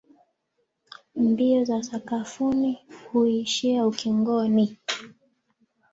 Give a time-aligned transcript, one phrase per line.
[1.15, 2.77] Mbio za sakafuni
[3.11, 4.77] huishia ukingoni